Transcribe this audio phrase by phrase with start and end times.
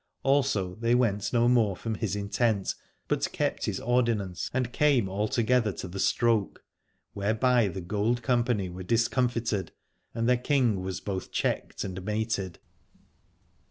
[0.23, 2.73] Also they went no more from his intent,
[3.07, 6.63] but kept his ordinance and came all together to the stroke:
[7.13, 9.71] whereby the gold company were discomfited
[10.15, 12.57] and their king was both checked and mated.